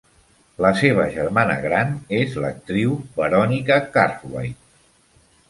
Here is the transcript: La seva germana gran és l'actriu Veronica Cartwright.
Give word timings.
La 0.65 0.69
seva 0.77 1.03
germana 1.17 1.57
gran 1.65 1.91
és 2.21 2.33
l'actriu 2.45 2.97
Veronica 3.21 3.79
Cartwright. 3.99 4.61